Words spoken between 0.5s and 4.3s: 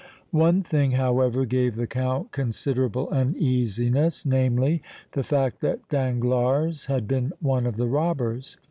thing, however, gave the Count considerable uneasiness,